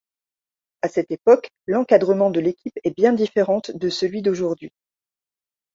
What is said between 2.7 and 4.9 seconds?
est bien différente de celui d'aujourd'hui.